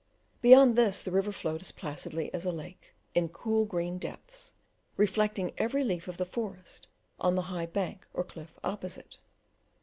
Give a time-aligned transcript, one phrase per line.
[0.41, 4.53] Beyond this the river flowed as placidly as a lake, in cool green depths,
[4.97, 6.87] reflecting every leaf of the forest
[7.19, 9.19] on the high bank or cliff opposite.